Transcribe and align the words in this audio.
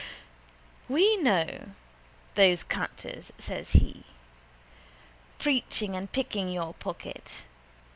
—We 0.89 1.15
know 1.17 1.73
those 2.33 2.63
canters, 2.63 3.31
says 3.37 3.73
he, 3.73 4.03
preaching 5.37 5.95
and 5.95 6.11
picking 6.11 6.49
your 6.49 6.73
pocket. 6.73 7.45